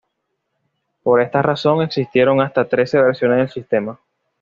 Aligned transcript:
Por 1.03 1.21
esta 1.21 1.43
razón, 1.43 1.83
existieron 1.83 2.41
hasta 2.41 2.65
trece 2.67 2.97
versiones 2.99 3.37
del 3.37 3.51
sistema. 3.51 3.99